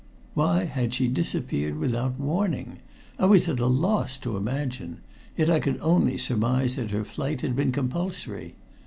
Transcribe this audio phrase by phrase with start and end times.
[0.33, 2.79] Why had she disappeared without warning
[3.19, 5.01] I was at loss to imagine,
[5.37, 8.55] yet I could only surmise that her flight had been compulsory.